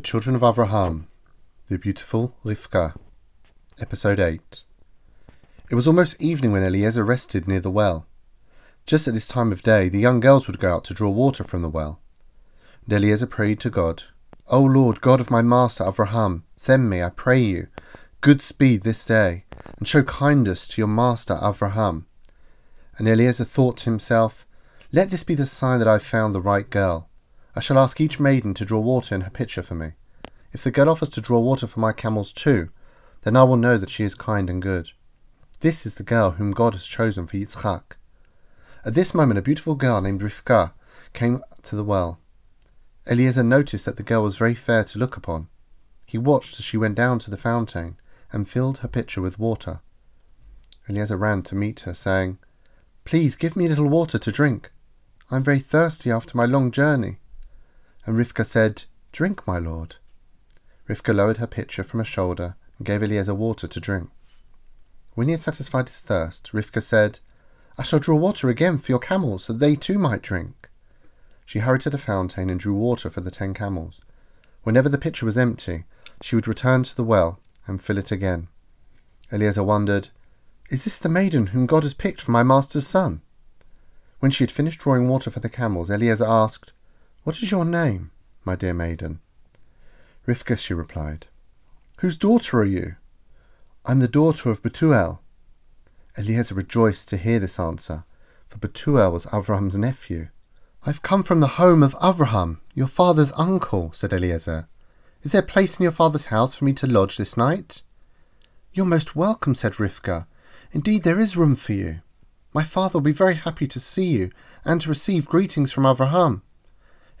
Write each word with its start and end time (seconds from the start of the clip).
The 0.00 0.06
Children 0.06 0.34
of 0.34 0.40
Avraham, 0.40 1.08
The 1.68 1.78
Beautiful 1.78 2.34
Rivka, 2.42 2.96
Episode 3.78 4.18
8. 4.18 4.64
It 5.70 5.74
was 5.74 5.86
almost 5.86 6.22
evening 6.22 6.52
when 6.52 6.62
Eliezer 6.62 7.04
rested 7.04 7.46
near 7.46 7.60
the 7.60 7.70
well. 7.70 8.06
Just 8.86 9.06
at 9.06 9.12
this 9.12 9.28
time 9.28 9.52
of 9.52 9.60
day, 9.60 9.90
the 9.90 9.98
young 9.98 10.18
girls 10.18 10.46
would 10.46 10.58
go 10.58 10.74
out 10.74 10.84
to 10.84 10.94
draw 10.94 11.10
water 11.10 11.44
from 11.44 11.60
the 11.60 11.68
well. 11.68 12.00
And 12.86 12.94
Eliezer 12.94 13.26
prayed 13.26 13.60
to 13.60 13.68
God, 13.68 14.04
O 14.46 14.62
Lord, 14.62 15.02
God 15.02 15.20
of 15.20 15.30
my 15.30 15.42
master 15.42 15.84
Avraham, 15.84 16.44
send 16.56 16.88
me, 16.88 17.02
I 17.02 17.10
pray 17.10 17.40
you, 17.40 17.66
good 18.22 18.40
speed 18.40 18.84
this 18.84 19.04
day, 19.04 19.44
and 19.76 19.86
show 19.86 20.02
kindness 20.02 20.66
to 20.68 20.80
your 20.80 20.88
master 20.88 21.34
Avraham. 21.34 22.06
And 22.96 23.06
Eliezer 23.06 23.44
thought 23.44 23.76
to 23.76 23.90
himself, 23.90 24.46
Let 24.92 25.10
this 25.10 25.24
be 25.24 25.34
the 25.34 25.44
sign 25.44 25.78
that 25.78 25.88
I 25.88 25.92
have 25.92 26.02
found 26.02 26.34
the 26.34 26.40
right 26.40 26.70
girl. 26.70 27.09
I 27.54 27.60
shall 27.60 27.78
ask 27.78 28.00
each 28.00 28.20
maiden 28.20 28.54
to 28.54 28.64
draw 28.64 28.80
water 28.80 29.14
in 29.14 29.22
her 29.22 29.30
pitcher 29.30 29.62
for 29.62 29.74
me. 29.74 29.92
If 30.52 30.62
the 30.62 30.70
girl 30.70 30.88
offers 30.88 31.08
to 31.10 31.20
draw 31.20 31.40
water 31.40 31.66
for 31.66 31.80
my 31.80 31.92
camels 31.92 32.32
too, 32.32 32.70
then 33.22 33.36
I 33.36 33.44
will 33.44 33.56
know 33.56 33.76
that 33.76 33.90
she 33.90 34.04
is 34.04 34.14
kind 34.14 34.48
and 34.48 34.62
good. 34.62 34.90
This 35.60 35.84
is 35.84 35.96
the 35.96 36.02
girl 36.02 36.32
whom 36.32 36.52
God 36.52 36.72
has 36.74 36.86
chosen 36.86 37.26
for 37.26 37.36
Yitzchak. 37.36 37.96
At 38.84 38.94
this 38.94 39.14
moment, 39.14 39.38
a 39.38 39.42
beautiful 39.42 39.74
girl 39.74 40.00
named 40.00 40.22
Rivka 40.22 40.72
came 41.12 41.40
to 41.62 41.76
the 41.76 41.84
well. 41.84 42.18
Eliezer 43.06 43.42
noticed 43.42 43.84
that 43.84 43.96
the 43.96 44.02
girl 44.02 44.22
was 44.22 44.36
very 44.36 44.54
fair 44.54 44.84
to 44.84 44.98
look 44.98 45.16
upon. 45.16 45.48
He 46.06 46.18
watched 46.18 46.58
as 46.58 46.64
she 46.64 46.76
went 46.76 46.94
down 46.94 47.18
to 47.20 47.30
the 47.30 47.36
fountain 47.36 47.96
and 48.32 48.48
filled 48.48 48.78
her 48.78 48.88
pitcher 48.88 49.20
with 49.20 49.38
water. 49.38 49.80
Eliezer 50.88 51.16
ran 51.16 51.42
to 51.42 51.54
meet 51.54 51.80
her, 51.80 51.94
saying, 51.94 52.38
Please 53.04 53.36
give 53.36 53.56
me 53.56 53.66
a 53.66 53.68
little 53.68 53.88
water 53.88 54.18
to 54.18 54.32
drink. 54.32 54.70
I 55.30 55.36
am 55.36 55.42
very 55.42 55.60
thirsty 55.60 56.10
after 56.10 56.36
my 56.36 56.46
long 56.46 56.70
journey. 56.70 57.18
And 58.06 58.16
Rivka 58.16 58.44
said, 58.44 58.84
Drink, 59.12 59.46
my 59.46 59.58
lord. 59.58 59.96
Rivka 60.88 61.14
lowered 61.14 61.36
her 61.36 61.46
pitcher 61.46 61.82
from 61.82 62.00
her 62.00 62.04
shoulder 62.04 62.56
and 62.78 62.86
gave 62.86 63.02
Eliezer 63.02 63.34
water 63.34 63.66
to 63.66 63.80
drink. 63.80 64.10
When 65.14 65.28
he 65.28 65.32
had 65.32 65.42
satisfied 65.42 65.88
his 65.88 66.00
thirst, 66.00 66.52
Rivka 66.52 66.82
said, 66.82 67.20
I 67.76 67.82
shall 67.82 67.98
draw 67.98 68.16
water 68.16 68.48
again 68.48 68.78
for 68.78 68.92
your 68.92 68.98
camels, 68.98 69.44
so 69.44 69.52
they 69.52 69.74
too 69.74 69.98
might 69.98 70.22
drink. 70.22 70.68
She 71.44 71.60
hurried 71.60 71.80
to 71.82 71.90
the 71.90 71.98
fountain 71.98 72.50
and 72.50 72.60
drew 72.60 72.74
water 72.74 73.10
for 73.10 73.20
the 73.20 73.30
ten 73.30 73.54
camels. 73.54 74.00
Whenever 74.62 74.88
the 74.88 74.98
pitcher 74.98 75.26
was 75.26 75.38
empty, 75.38 75.84
she 76.20 76.36
would 76.36 76.46
return 76.46 76.82
to 76.84 76.94
the 76.94 77.04
well 77.04 77.40
and 77.66 77.82
fill 77.82 77.98
it 77.98 78.12
again. 78.12 78.48
Eliezer 79.32 79.62
wondered, 79.64 80.08
Is 80.70 80.84
this 80.84 80.98
the 80.98 81.08
maiden 81.08 81.48
whom 81.48 81.66
God 81.66 81.82
has 81.82 81.94
picked 81.94 82.20
for 82.20 82.30
my 82.30 82.42
master's 82.42 82.86
son? 82.86 83.22
When 84.20 84.30
she 84.30 84.44
had 84.44 84.50
finished 84.50 84.80
drawing 84.80 85.08
water 85.08 85.30
for 85.30 85.40
the 85.40 85.48
camels, 85.48 85.90
Eliezer 85.90 86.26
asked, 86.26 86.72
What 87.22 87.42
is 87.42 87.50
your 87.50 87.66
name, 87.66 88.12
my 88.46 88.56
dear 88.56 88.72
maiden? 88.72 89.20
Rivka, 90.26 90.58
she 90.58 90.72
replied. 90.72 91.26
Whose 91.98 92.16
daughter 92.16 92.60
are 92.60 92.64
you? 92.64 92.96
I 93.84 93.92
am 93.92 93.98
the 93.98 94.08
daughter 94.08 94.48
of 94.48 94.62
Betuel. 94.62 95.18
Eliezer 96.16 96.54
rejoiced 96.54 97.10
to 97.10 97.18
hear 97.18 97.38
this 97.38 97.60
answer, 97.60 98.04
for 98.46 98.58
Betuel 98.58 99.12
was 99.12 99.26
Avraham's 99.26 99.76
nephew. 99.76 100.28
I've 100.86 101.02
come 101.02 101.22
from 101.22 101.40
the 101.40 101.58
home 101.58 101.82
of 101.82 101.94
Avraham, 101.96 102.60
your 102.74 102.86
father's 102.86 103.32
uncle, 103.36 103.92
said 103.92 104.14
Eliezer. 104.14 104.66
Is 105.22 105.32
there 105.32 105.42
a 105.42 105.46
place 105.46 105.78
in 105.78 105.82
your 105.82 105.92
father's 105.92 106.26
house 106.26 106.54
for 106.54 106.64
me 106.64 106.72
to 106.72 106.86
lodge 106.86 107.18
this 107.18 107.36
night? 107.36 107.82
You're 108.72 108.86
most 108.86 109.14
welcome, 109.14 109.54
said 109.54 109.74
Rivka. 109.74 110.26
Indeed, 110.72 111.02
there 111.02 111.20
is 111.20 111.36
room 111.36 111.54
for 111.54 111.74
you. 111.74 112.00
My 112.54 112.62
father 112.62 112.94
will 112.94 113.02
be 113.02 113.12
very 113.12 113.34
happy 113.34 113.66
to 113.66 113.78
see 113.78 114.06
you 114.06 114.30
and 114.64 114.80
to 114.80 114.88
receive 114.88 115.28
greetings 115.28 115.70
from 115.70 115.84
Avraham. 115.84 116.40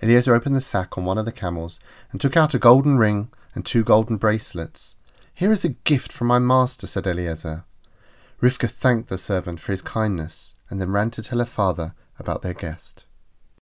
Eliezer 0.02 0.34
opened 0.34 0.56
the 0.56 0.60
sack 0.60 0.96
on 0.96 1.04
one 1.04 1.18
of 1.18 1.24
the 1.24 1.32
camels 1.32 1.78
and 2.10 2.20
took 2.20 2.36
out 2.36 2.54
a 2.54 2.58
golden 2.58 2.96
ring 2.96 3.30
and 3.54 3.66
two 3.66 3.84
golden 3.84 4.16
bracelets. 4.16 4.96
Here 5.34 5.52
is 5.52 5.64
a 5.64 5.70
gift 5.70 6.12
from 6.12 6.28
my 6.28 6.38
master, 6.38 6.86
said 6.86 7.06
Eliezer. 7.06 7.64
Rivka 8.40 8.70
thanked 8.70 9.08
the 9.08 9.18
servant 9.18 9.60
for 9.60 9.72
his 9.72 9.82
kindness 9.82 10.54
and 10.68 10.80
then 10.80 10.92
ran 10.92 11.10
to 11.10 11.22
tell 11.22 11.38
her 11.38 11.44
father 11.44 11.94
about 12.18 12.42
their 12.42 12.54
guest. 12.54 13.04